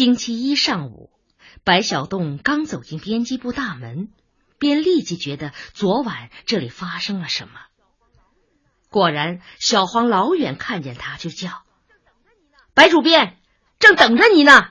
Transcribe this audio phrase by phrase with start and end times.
[0.00, 1.10] 星期一上午，
[1.62, 4.10] 白小洞刚走进编辑部大门，
[4.58, 7.60] 便立即觉得昨晚这里发生了什么。
[8.88, 11.64] 果然，小黄老远看见他就叫
[12.72, 13.36] ：“白主编，
[13.78, 14.70] 正等着你呢。”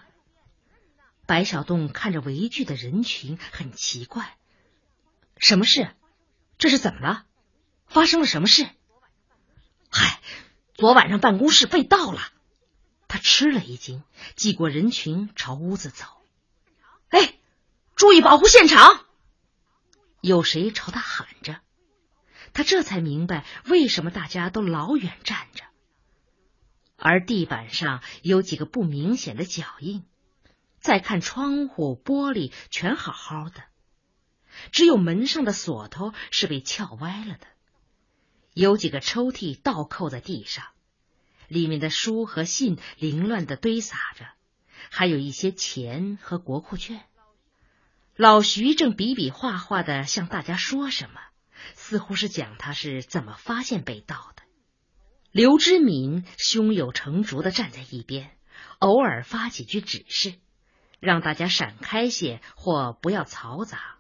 [1.28, 4.36] 白小洞看着围聚的人群，很奇怪
[5.38, 5.92] ：“什么事？
[6.58, 7.26] 这是怎么了？
[7.86, 8.68] 发生了什么事？”
[9.94, 10.22] 嗨，
[10.74, 12.20] 昨晚上办公室被盗了。
[13.10, 14.04] 他吃了一惊，
[14.36, 16.06] 挤过人群朝屋子走。
[17.10, 17.34] 哎，
[17.96, 19.04] 注意保护现场！
[20.22, 21.60] 有谁朝他喊着？
[22.54, 25.64] 他这才明白为什么大家都老远站着。
[26.98, 30.06] 而地板上有几个不明显的脚印，
[30.80, 33.64] 再看窗户玻璃全好好的，
[34.72, 37.48] 只有门上的锁头是被撬歪了的。
[38.54, 40.66] 有几个抽屉倒扣在地上。
[41.50, 44.26] 里面的书和信凌乱的堆撒着，
[44.90, 47.02] 还有一些钱和国库券。
[48.16, 51.20] 老徐正比比划划的向大家说什么，
[51.74, 54.44] 似乎是讲他是怎么发现被盗的。
[55.32, 58.32] 刘知敏胸有成竹的站在一边，
[58.80, 60.36] 偶尔发几句指示，
[61.00, 63.98] 让大家闪开些或不要嘈杂。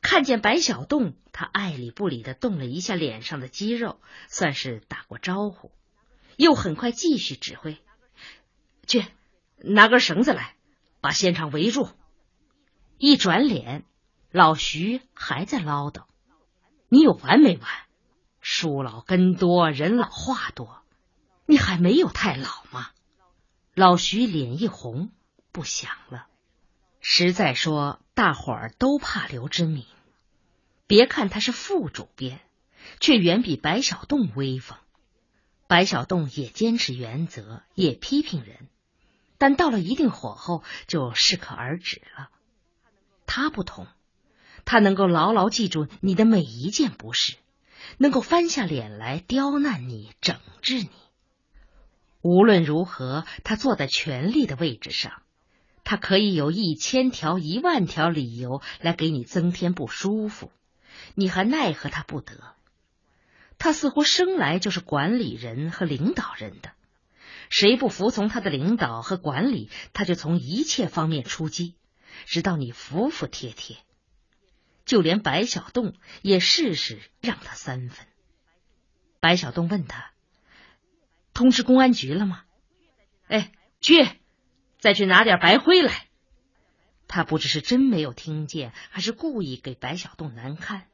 [0.00, 5.72] 看见白小洞，他爱理不理的动了一下脸上的肌肉，算是打过招呼。
[6.38, 7.78] 又很快继续指挥，
[8.86, 9.04] 去
[9.56, 10.54] 拿根绳子来，
[11.00, 11.88] 把现场围住。
[12.96, 13.84] 一转脸，
[14.30, 16.04] 老徐还在唠叨
[16.88, 17.68] ：“你有完没完？
[18.40, 20.84] 树老根多，人老话多，
[21.44, 22.90] 你还没有太老吗？”
[23.74, 25.10] 老徐脸一红，
[25.50, 26.28] 不想了。
[27.00, 29.86] 实在说，大伙儿都怕刘知敏。
[30.86, 32.40] 别看他是副主编，
[33.00, 34.78] 却远比白小洞威风。
[35.68, 38.68] 白小洞也坚持原则，也批评人，
[39.36, 42.30] 但到了一定火候就适可而止了。
[43.26, 43.86] 他不同，
[44.64, 47.36] 他能够牢牢记住你的每一件不是，
[47.98, 50.90] 能够翻下脸来刁难你、整治你。
[52.22, 55.22] 无论如何，他坐在权力的位置上，
[55.84, 60.50] 他可以有一千条、一万条理由来给你增添不舒服，
[61.14, 62.54] 你还奈何他不得。
[63.58, 66.72] 他似乎生来就是管理人和领导人的，
[67.50, 71.74] 谁不服从他的领导和管理，他就从一切方面出击，
[72.24, 73.76] 直到你服服帖帖。
[74.84, 78.06] 就连白小洞也试试让他三分。
[79.20, 80.12] 白小洞问他
[81.34, 82.44] ：“通知公安局了吗
[83.28, 84.08] ？”“哎，去，
[84.78, 86.06] 再去拿点白灰来。”
[87.06, 90.86] 他不知是真没有听见，还是故意给白小洞难堪，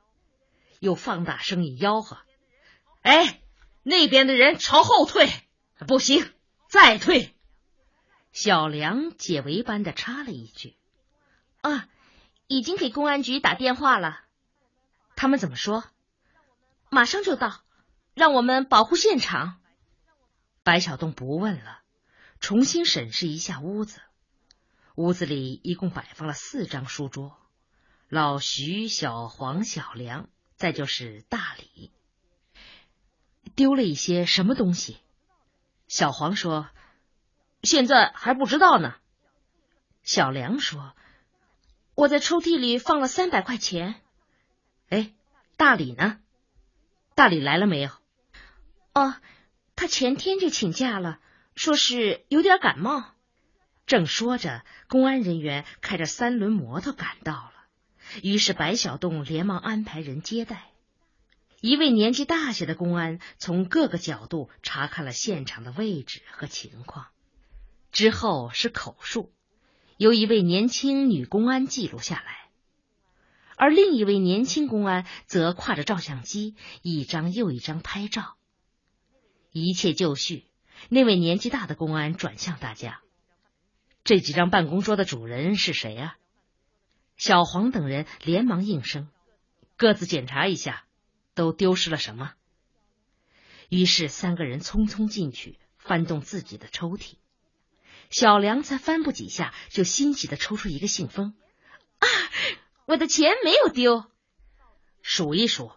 [0.81, 2.19] 又放大声音吆喝。
[3.05, 3.43] 哎，
[3.83, 5.29] 那边的人朝后退，
[5.87, 6.33] 不行，
[6.71, 7.37] 再退。
[8.33, 10.79] 小梁解围般的插了一句
[11.61, 11.87] ：“啊，
[12.47, 14.23] 已经给公安局打电话了，
[15.17, 15.85] 他们怎么说？
[16.89, 17.61] 马上就到，
[18.15, 19.61] 让我们保护现场。”
[20.65, 21.83] 白小洞不问了，
[22.41, 24.01] 重新审视一下屋子。
[24.95, 27.37] 屋子里一共摆放了四张书桌，
[28.09, 31.93] 老徐、小黄、小梁，再就是大李。
[33.55, 34.99] 丢了一些什么东西？
[35.87, 36.69] 小黄说
[37.63, 38.95] ：“现在还不知道呢。”
[40.03, 40.95] 小梁说
[41.95, 43.95] ：“我在抽屉里放了三百块钱。”
[44.91, 45.13] 哎，
[45.57, 46.19] 大李呢？
[47.15, 47.91] 大李来了没有？
[48.93, 49.15] 哦，
[49.77, 51.21] 他前天就请假了，
[51.55, 53.13] 说是有点感冒。
[53.87, 57.53] 正说着，公安人员开着三轮摩托赶到了，
[58.23, 60.74] 于是白小洞连忙安排人接待。
[61.65, 67.07] 一位年纪大些的公安从各个角度查看了现场的位置和情况，
[67.91, 69.33] 之后是口述，
[69.97, 72.51] 由一位年轻女公安记录下来，
[73.57, 78.37] 而另一位年轻公安则挎着照相机，一张又一张拍照。
[79.51, 80.45] 一切就绪，
[80.91, 83.01] 那位年纪大的公安转向大家
[84.05, 86.19] ：“这几张办公桌的主人是谁啊？”
[87.17, 89.09] 小黄等人连忙应声
[89.79, 90.84] ：“各自检查一下。”
[91.35, 92.33] 都丢失了什么？
[93.69, 97.17] 于是三个人匆匆进去，翻动自己的抽屉。
[98.11, 101.35] 小梁才翻不几下，就欣喜的抽出一个信封。
[101.99, 102.07] 啊，
[102.87, 104.05] 我的钱没有丢！
[105.03, 105.73] 数一数，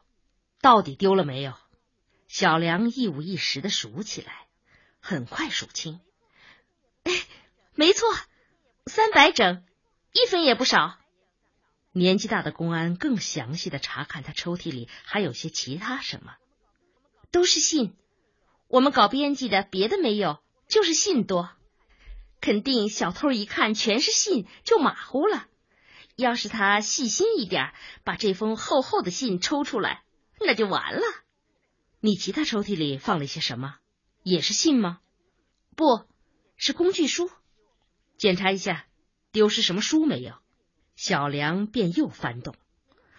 [0.61, 1.53] 到底丢了没有？
[2.27, 4.47] 小梁一五一十的数起来，
[4.99, 6.01] 很快数清。
[7.03, 7.13] 哎，
[7.73, 8.07] 没错，
[8.85, 9.65] 三百整，
[10.11, 10.99] 一分也不少。
[11.97, 16.35] 年纪大的公安更详细的查看他抽屉里还有些其他什么，
[17.31, 17.95] 都是信。
[18.67, 21.49] 我们搞编辑的别的没有，就是信多。
[22.39, 25.47] 肯定小偷一看全是信，就马虎了。
[26.15, 27.73] 要是他细心一点，
[28.03, 30.03] 把这封厚厚的信抽出来，
[30.39, 31.01] 那就完了。
[31.99, 33.77] 你其他抽屉里放了些什么？
[34.23, 34.99] 也是信吗？
[35.75, 36.05] 不
[36.57, 37.31] 是工具书。
[38.17, 38.85] 检查一下，
[39.31, 40.35] 丢失什么书没有？
[40.97, 42.55] 小梁便又翻动，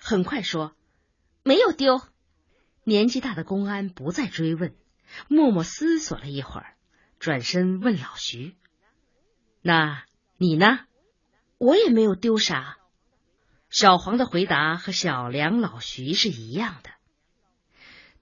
[0.00, 0.75] 很快说
[1.44, 2.02] ：“没有丢。”
[2.82, 4.75] 年纪大的公安不再追问，
[5.28, 6.75] 默默思索了一会儿，
[7.20, 8.56] 转身问老徐
[9.62, 10.04] ：“那
[10.36, 10.80] 你呢？”
[11.56, 12.78] 我也没有丢啥。
[13.70, 16.90] 小黄的回答和小梁、老徐是一样的，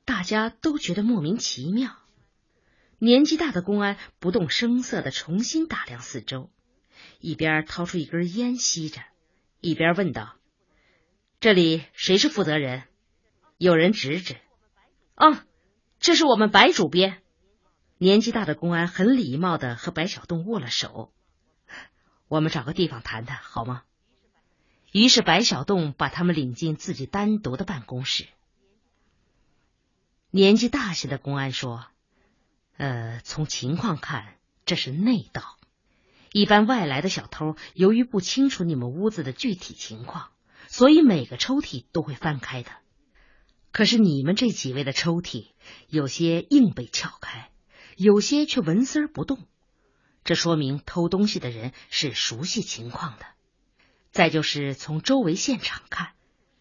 [0.05, 1.97] 大家都觉得莫名其妙。
[2.99, 6.51] 年纪大的公安不动声色的重新打量四周，
[7.21, 9.03] 一边掏出一根烟吸着，
[9.61, 10.37] 一边问道
[11.41, 12.85] ：“这里谁是负责人？”
[13.59, 14.37] 有人指指
[15.17, 15.45] ：“啊，
[15.99, 17.23] 这是我们白主编。”
[17.99, 21.13] 年纪大的公安很礼貌的和白小栋握了手
[22.29, 23.85] ：“我们找个地方谈谈好吗？”
[24.93, 28.27] 于是白小栋把他们领进自己单独的办公室。
[30.31, 31.87] 年纪大些的公安说
[32.77, 34.37] ：“呃，从情况看，
[34.67, 35.56] 这是内道。
[36.37, 40.29] 一般外来的小偷，由于不清楚你们屋子的具体情况，
[40.69, 42.71] 所以每个抽屉都会翻开的。
[43.73, 45.47] 可是你们这几位的抽屉，
[45.89, 47.51] 有些硬被撬开，
[47.97, 49.47] 有些却纹丝儿不动。
[50.25, 53.25] 这说明偷东西的人是熟悉情况的。”
[54.13, 56.11] 再就是从周围现场看，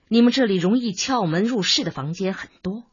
[0.07, 2.85] 你们这里容易撬门入室的房间很多。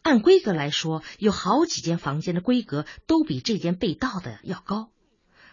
[0.00, 4.88] 按规格来说，有好几间房间的规格都比这间被盗的要高。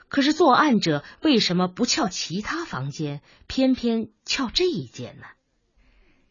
[0.09, 5.25] 可是作案者为什么不撬其他房间，偏偏撬这一间呢？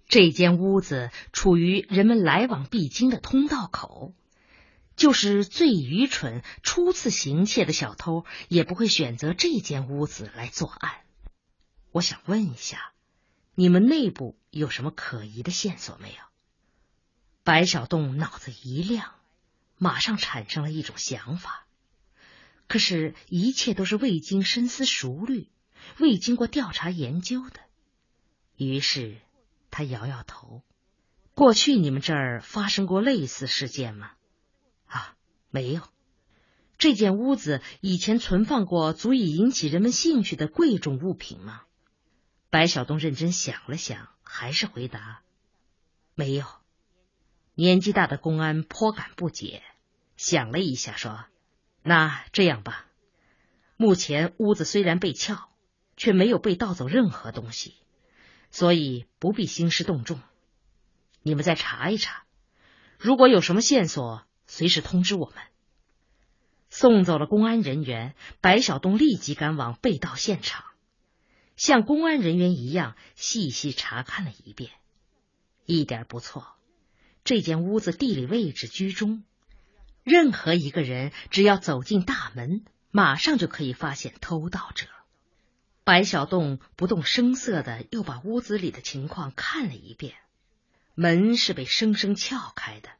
[0.08, 4.14] 这间屋子处于人们来往必经的通道口，
[4.96, 10.92] 就是最愚蠢、初次行窃的小偷，也不会选择这间屋子来作案。
[11.92, 12.92] 我想问一下，
[13.54, 16.16] 你们内部有什么可疑的线索没有？
[17.44, 19.12] 白小栋脑子一亮，
[19.76, 21.67] 马上产生了一种想法。
[22.68, 25.48] 可是，一切都是未经深思熟虑、
[25.98, 27.60] 未经过调查研究的。
[28.56, 29.16] 于是，
[29.70, 30.62] 他摇摇头
[31.34, 34.12] ：“过去你们这儿发生过类似事件吗？”
[34.86, 35.16] 啊，
[35.50, 35.82] 没有。
[36.76, 41.62] 这间屋子以前存放过足以引起人们兴趣的贵重物品吗？
[42.50, 45.22] 白小东认真想了想，还是回答
[46.14, 46.44] ：“没有。”
[47.56, 49.62] 年纪大的公安颇感不解，
[50.16, 51.24] 想了一下，说
[51.88, 52.84] ：“那这样吧，
[53.78, 55.48] 目前屋子虽然被撬，
[55.96, 57.76] 却没有被盗走任何东西，
[58.50, 60.20] 所以不必兴师动众。
[61.22, 62.24] 你们再查一查，
[62.98, 65.42] 如果有什么线索，随时通知我们。”
[66.68, 70.66] 送走了公安人员，白小东立即赶往被盗现场。
[71.56, 74.72] 像公安人员一样细细查看了一遍，
[75.64, 76.46] 一点不错。
[77.24, 79.24] 这间屋子地理位置居中，
[80.08, 84.86] 任何一个人只要走进大门，马上就可以发现偷盗者。
[85.84, 90.16] 白小栋不动声色的又把屋子里的情况看了一遍，
[90.94, 92.90] 门是被生生撬开的，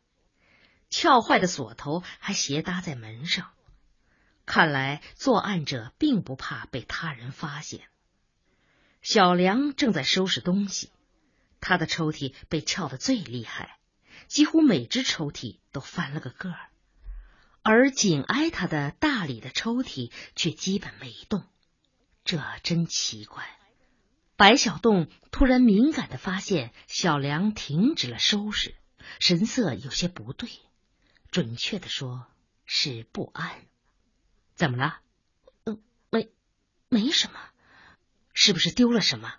[0.89, 3.51] 撬坏的锁头还斜搭在门上，
[4.47, 7.83] 看来作案者并不怕被他人发现。
[9.03, 10.91] 小梁正在收拾东西，
[11.61, 13.79] 他的抽屉被撬得最厉害，
[14.27, 16.71] 几乎每只抽屉都翻了个个儿，
[17.63, 21.45] 而紧挨他的大理的抽屉却基本没动，
[22.25, 23.47] 这真奇怪。
[24.37, 28.75] 白小栋突然敏感的发现，小梁停止了收拾，
[29.19, 30.49] 神色有些不对，
[31.31, 32.27] 准确的说
[32.65, 33.67] 是不安。
[34.55, 35.01] 怎么了？
[35.65, 36.31] 嗯，没，
[36.89, 37.41] 没什么。
[38.33, 39.35] 是不是丢了什么？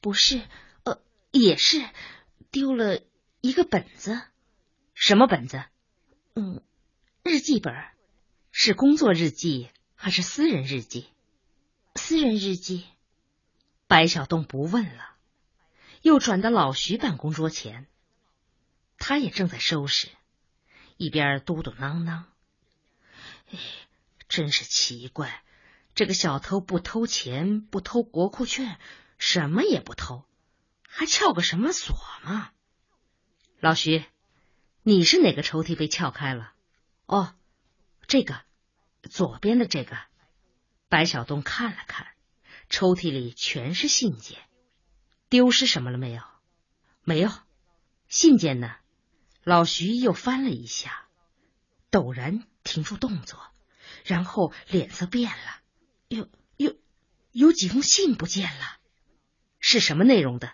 [0.00, 0.40] 不是，
[0.84, 1.02] 呃，
[1.32, 1.86] 也是
[2.50, 3.02] 丢了
[3.42, 4.22] 一个本子。
[4.94, 5.62] 什么本子？
[6.34, 6.62] 嗯，
[7.28, 7.74] 日记本。
[8.52, 11.06] 是工作日记还是私人日记？
[11.96, 12.86] 私人日记。
[13.88, 15.16] 白小东不问了，
[16.02, 17.88] 又转到老徐办公桌前，
[18.96, 20.08] 他也正在收拾，
[20.98, 22.22] 一边嘟嘟囔囔
[23.50, 23.58] ：“哎，
[24.28, 25.42] 真是奇怪。”
[25.96, 28.78] 这个小偷不偷钱，不偷国库券，
[29.18, 30.24] 什么也不偷，
[30.86, 32.52] 还撬个什么锁吗？
[33.58, 34.04] 老徐，
[34.84, 36.52] 你是哪个抽屉被撬开了？
[37.06, 37.34] 哦，
[38.06, 38.42] 这个，
[39.08, 39.96] 左边的这个。
[40.88, 42.06] 白小东看了看，
[42.68, 44.40] 抽屉里全是信件，
[45.28, 46.22] 丢失什么了没有？
[47.02, 47.30] 没有，
[48.08, 48.76] 信件呢？
[49.42, 51.06] 老徐又翻了一下，
[51.90, 53.40] 陡然停住动作。
[54.04, 55.60] 然后脸色变了，
[56.08, 56.76] 有有
[57.32, 58.78] 有几封信不见了，
[59.58, 60.52] 是什么内容的？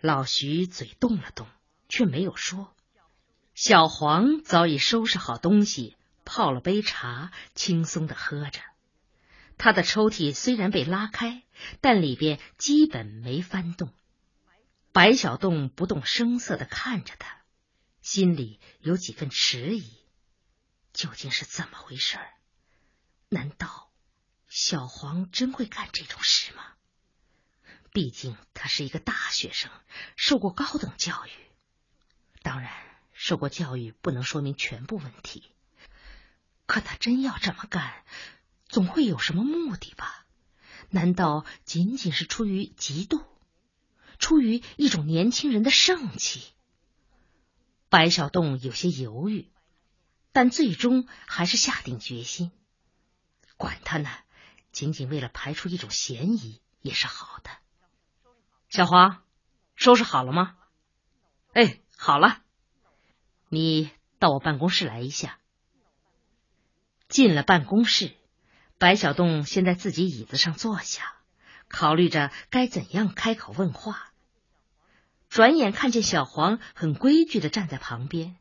[0.00, 1.46] 老徐嘴动了动，
[1.88, 2.74] 却没有说。
[3.54, 8.60] 小黄早已收拾好东西，泡了杯茶，轻松的喝着。
[9.58, 11.42] 他的抽屉虽然被拉开，
[11.80, 13.92] 但里边基本没翻动。
[14.92, 17.42] 白小洞不动声色的看着他，
[18.00, 19.98] 心里有几分迟疑。
[20.92, 22.18] 究竟是怎么回事？
[23.28, 23.90] 难道
[24.48, 26.64] 小黄真会干这种事吗？
[27.92, 29.70] 毕竟他是一个大学生，
[30.16, 31.30] 受过高等教育。
[32.42, 32.72] 当然，
[33.24, 35.44] 受过教育不能说明全部问题。
[36.66, 38.02] 可他真要这么干，
[38.66, 40.26] 总会有什么目的吧？
[40.90, 43.24] 难道仅仅是出于嫉妒，
[44.18, 46.52] 出于一种年轻人的盛气？
[47.88, 49.48] 白小洞有些犹豫。
[50.32, 52.50] 但最终还是下定决心，
[53.56, 54.10] 管他呢，
[54.72, 57.50] 仅仅为了排除一种嫌疑也是好的。
[58.68, 59.22] 小黄，
[59.76, 60.56] 收拾好了吗？
[61.52, 62.41] 哎，好了，
[63.54, 65.38] 你到我办公室来一下。
[67.06, 68.14] 进了办公室，
[68.78, 71.16] 白小洞先在自己椅子上坐下，
[71.68, 74.10] 考虑着该怎样开口问话。
[75.28, 78.38] 转眼看见小黄很规矩的站在旁边。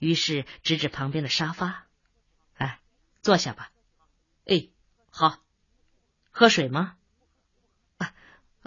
[0.00, 1.86] 于是指指旁边的沙发，
[2.56, 2.80] 哎，
[3.22, 3.70] 坐下吧。
[4.44, 4.70] 哎，
[5.08, 5.38] 好，
[6.32, 6.96] 喝水吗？
[7.98, 8.12] 啊，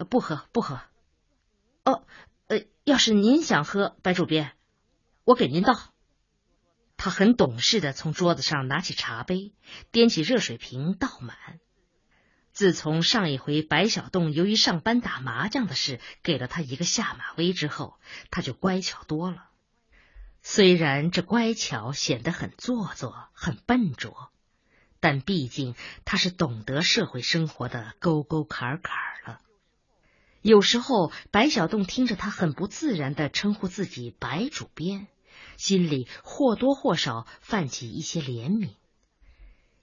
[0.09, 0.79] 不喝，不喝。
[1.83, 2.05] 哦，
[2.47, 4.55] 呃，要是您想喝，白主编，
[5.23, 5.93] 我给您倒。
[6.97, 9.53] 他很懂事的从桌子上拿起茶杯，
[9.91, 11.59] 掂起热水瓶倒满。
[12.51, 17.97] 自从上一回白小洞由于上班打麻将的事给了他一个下马威之后，
[18.29, 19.49] 他就乖巧多了。
[20.41, 24.31] 虽然这乖巧显得很做作、很笨拙，
[24.99, 29.39] 但毕竟他是懂得社会生活的沟沟坎坎了。
[30.41, 35.07] 有时候，白小洞听着他很不自然的称呼自己“白主编”，
[35.57, 38.71] 心里或多或少泛起一些怜悯。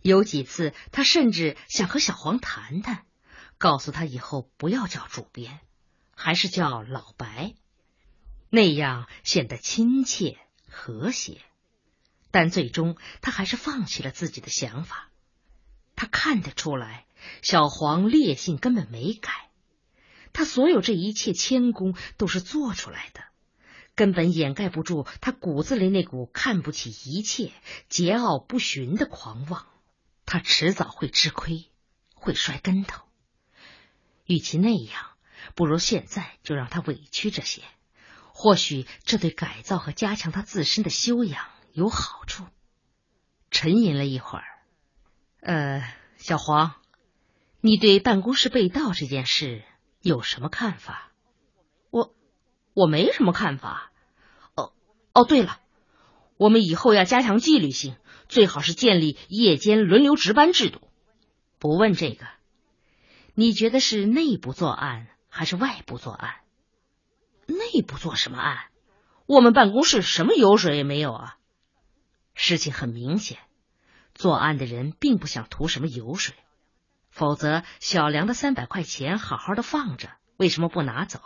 [0.02, 3.04] 有几次，他甚至想和小黄谈谈，
[3.58, 5.60] 告诉他以后不要叫主编，
[6.14, 7.54] 还是叫老白，
[8.50, 10.38] 那样显得亲切。
[10.70, 11.40] 和谐，
[12.30, 15.08] 但最终他还是放弃了自己的想法。
[15.96, 17.06] 他看得出来，
[17.42, 19.47] 小黄烈性根本没改，
[20.38, 23.25] 他所有这一切谦恭都是做出来的，
[23.97, 27.50] 根本掩盖不住他骨子里那股看不起一切、
[27.90, 29.66] 桀骜不驯的狂妄。
[30.26, 31.66] 他迟早会吃亏，
[32.14, 33.02] 会摔跟头。
[34.26, 35.09] 与其那样，
[35.57, 37.62] 不如现在就让他委屈着些。
[38.33, 42.47] 或许这对改造和加强他自身的修养有好处。
[43.50, 44.45] 沉吟了一会儿，
[45.40, 46.76] 呃，小黄，
[47.61, 49.64] 你对办公室被盗这件事
[50.08, 51.12] 有什么看法？
[51.90, 52.14] 我
[52.72, 53.92] 我没什么看法。
[54.54, 54.72] 哦
[55.12, 55.60] 哦，对了，
[56.38, 57.96] 我们以后要加强纪律性，
[58.26, 60.80] 最好是建立夜间轮流值班制度。
[61.58, 62.26] 不问这个，
[63.34, 66.36] 你觉得是内部作案还是外部作案？
[67.46, 68.64] 内部做什么案？
[69.26, 71.36] 我们办公室什么油水也没有啊！
[72.32, 73.38] 事情很明显，
[74.14, 76.34] 作案的人并不想图什么油水，
[77.18, 81.20] 否则小梁的三百块钱好好的放着，为什么不拿走？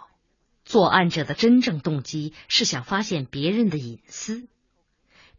[0.64, 4.49] 作案者的真正动机是想发现别人的隐私，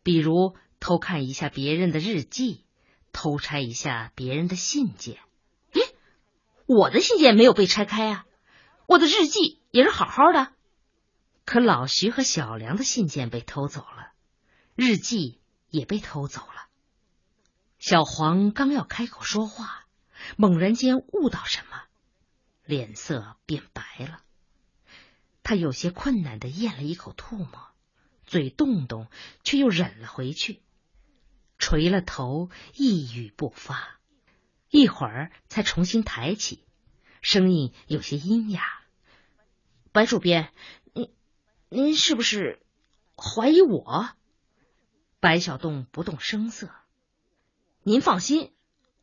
[0.04, 2.66] 比如偷看一下别人的日记，
[3.12, 5.18] 偷拆一下别人的信件。
[5.72, 5.82] 咦，
[6.68, 8.26] 我的信件没有被拆开啊，
[8.86, 10.52] 我的日记也是好好的。
[11.46, 14.12] 可老徐和小梁的信件被偷走了，
[14.76, 15.42] 日记
[15.72, 16.68] 也被偷走了。
[17.80, 19.83] 小黄刚要开口说话，
[20.38, 21.84] 猛然间悟到什么，
[22.66, 24.24] 脸色变白了。
[25.44, 27.50] 他有些困难的咽了一口唾沫，
[28.26, 29.08] 嘴动动，
[29.44, 30.62] 却又忍了回去，
[31.58, 34.00] 垂了头，一语不发。
[34.70, 36.64] 一会儿才重新抬起，
[37.22, 38.64] 声音有些阴哑
[39.92, 40.52] ：“白主编。”
[40.94, 41.12] 您
[41.70, 42.60] 您是不是
[43.16, 44.10] 怀疑我？
[45.20, 46.72] 白小洞不动声色。
[47.84, 48.54] 您放心，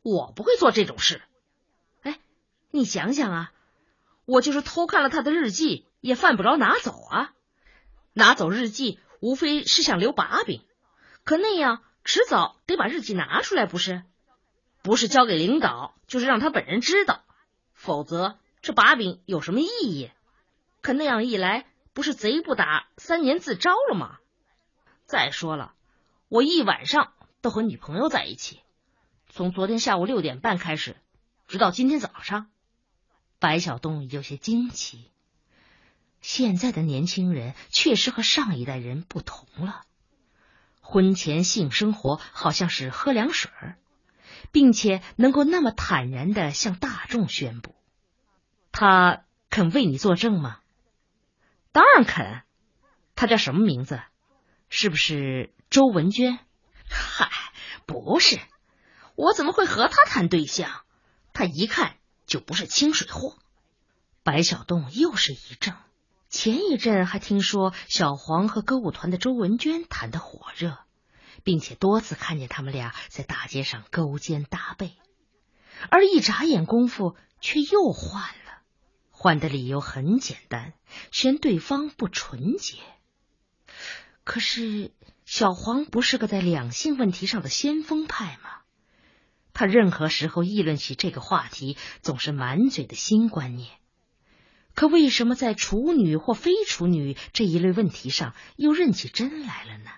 [0.01, 1.21] 我不会做这种事。
[2.01, 2.19] 哎，
[2.71, 3.53] 你想想啊，
[4.25, 7.33] 我就是偷看了他的日记，也犯不着拿走啊。
[8.13, 10.61] 拿走日记，无非是想留把柄，
[11.23, 14.03] 可那样迟早得把日记拿出来，不是？
[14.81, 17.23] 不是交给领导，就是让他本人知道，
[17.73, 20.11] 否则这把柄有什么意义？
[20.81, 21.65] 可那样一来。
[21.93, 24.19] 不是贼不打三年自招了吗？
[25.03, 25.73] 再说了，
[26.29, 28.60] 我一晚上都和女朋友在一起，
[29.33, 30.97] 从昨天下午六点半开始，
[31.47, 32.47] 直到今天早上。
[33.39, 35.09] 白小东有些惊奇，
[36.19, 39.83] 现在的年轻人确实和上一代人不同了。
[40.81, 43.77] 婚前性生活好像是喝凉水儿，
[44.51, 47.73] 并且能够那么坦然的向大众宣布。
[48.73, 50.59] 他肯为你作证吗？
[51.71, 52.41] 当然肯。
[53.15, 54.01] 他叫什么名字？
[54.67, 56.37] 是不是周文娟？
[56.91, 57.29] 嗨，
[57.85, 58.37] 不是。
[59.15, 60.81] 我怎么会和他谈对象？
[61.33, 61.95] 他一看。
[62.27, 63.37] 就不是清水货。
[64.23, 65.75] 白小洞又是一怔，
[66.29, 70.77] 前一阵还听说小黄和歌舞团的周文娟谈得火热，
[71.43, 74.95] 并且多次看见他们俩在大街上勾肩搭背，
[75.89, 78.61] 而一眨眼功夫却又换了，
[79.09, 80.71] 换的理由很简单，
[81.11, 82.77] 嫌对方不纯洁。
[84.23, 84.93] 可是
[85.25, 88.60] 小黄不是个在两性问题上的先锋派吗？
[89.53, 93.69] 他任何时候议论起这个话题，总是满嘴的新观念。
[94.73, 99.91] 可为什么在处女或非处女这一类问题上又认起真来了呢？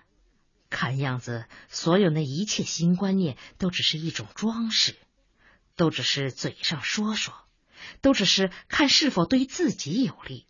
[0.71, 4.95] 看样子，所有那一切新观念都只是一种装饰，
[5.75, 7.35] 都只是嘴上说说，
[8.01, 10.47] 都只是看是否对自己有利。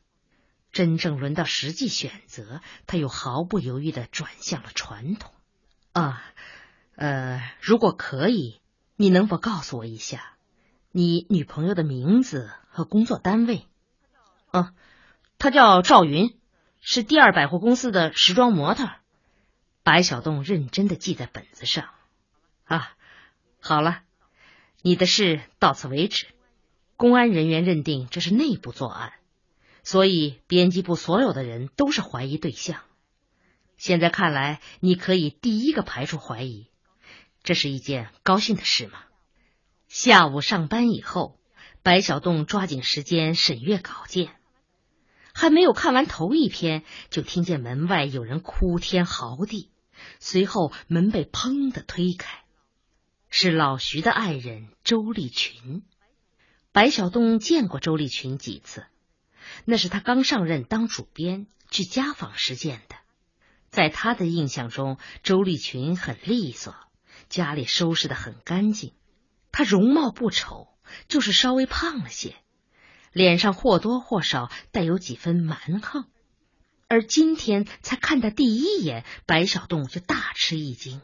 [0.71, 5.33] 真正轮到实际选择，他又毫不犹豫的转向了传统。
[5.91, 6.23] 啊，
[6.95, 8.62] 呃，如果可以。
[8.95, 10.35] 你能否告诉我一下，
[10.91, 13.65] 你女朋友的名字和工作单位？
[14.51, 14.73] 啊，
[15.39, 16.37] 她叫赵云，
[16.79, 18.89] 是第二百货公司的时装模特。
[19.81, 21.89] 白小洞认真的记在本子上。
[22.65, 22.93] 啊，
[23.59, 24.03] 好了，
[24.81, 26.27] 你的事到此为止。
[26.95, 29.13] 公安人员认定这是内部作案，
[29.83, 32.79] 所以编辑部所有的人都是怀疑对象。
[33.75, 36.67] 现在看来，你可以第一个排除怀疑。
[37.43, 39.03] 这是一件高兴的事吗？
[39.89, 41.37] 下午上班以后，
[41.83, 44.35] 白小洞抓紧时间审阅稿件，
[45.33, 49.69] 还没有看完头一篇，就听见门外有人哭天嚎地，
[50.19, 52.43] 随后门被砰的推开，
[53.29, 55.83] 是老徐的爱人周丽群。
[56.71, 58.85] 白小栋见过周丽群几次，
[59.65, 62.95] 那是他刚上任当主编去家访时见的，
[63.69, 66.73] 在他的印象中，周丽群很利索。
[67.33, 68.93] 家里收拾的很干净，
[69.51, 70.67] 她容貌不丑，
[71.07, 72.35] 就是稍微胖了些，
[73.11, 76.05] 脸上或多或少带有几分蛮横。
[76.87, 81.01] 而今天才看他第一眼，白小洞就大吃一惊，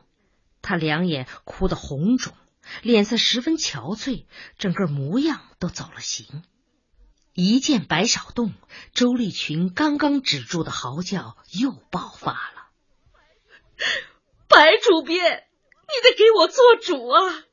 [0.62, 2.36] 他两眼哭得红肿，
[2.84, 4.26] 脸色十分憔悴，
[4.60, 6.44] 整个模样都走了形。
[7.34, 8.54] 一见白小洞，
[8.94, 12.70] 周丽群刚刚止住的嚎叫又爆发了
[14.48, 15.46] ：“白主编！”
[15.90, 17.44] 你得给我做主啊！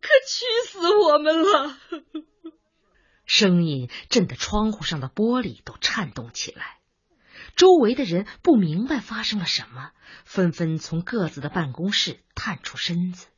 [0.00, 1.78] 可气死我们了！
[3.24, 6.80] 声音震得窗户上的玻璃都颤动起来。
[7.54, 9.92] 周围的人不明白发生了什么，
[10.24, 13.28] 纷纷从各自的办公室探出身子。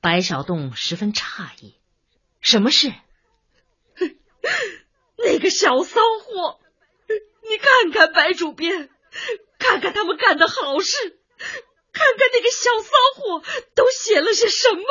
[0.00, 1.78] 白小栋十分诧异
[2.40, 2.92] ：“什么事？
[5.18, 6.60] 那个小骚货！
[7.42, 8.88] 你看看白主编，
[9.58, 11.18] 看看他们干的好事。”
[11.94, 13.42] 看看那个小骚货
[13.74, 14.82] 都写了些什么！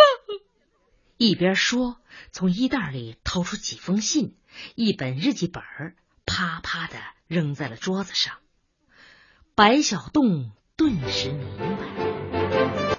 [1.18, 1.98] 一边说，
[2.32, 4.36] 从衣袋里掏出几封信，
[4.74, 5.62] 一本日记本，
[6.26, 8.38] 啪啪的扔在了桌子上。
[9.54, 12.03] 白小洞顿时明白。